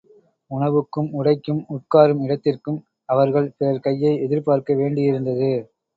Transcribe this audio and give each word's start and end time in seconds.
உணவுக்கும், 0.51 1.09
உடைக்கும், 1.13 1.59
உட்காரும் 1.69 2.23
இடத்திற்கும் 2.23 2.79
அவர்கள் 3.09 3.53
பிறர் 3.57 3.79
கையை 3.79 4.13
எதிர்பார்க்க 4.19 4.73
வேண்டியிருந்தது. 4.73 5.51